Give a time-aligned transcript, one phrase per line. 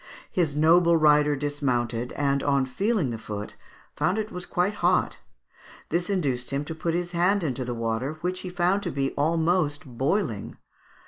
[0.31, 3.53] His noble rider dismounted, and on feeling the foot
[3.95, 5.19] found it was quite hot.
[5.89, 9.11] This induced him to put his hand into the water, which he found to be
[9.11, 10.57] almost boiling.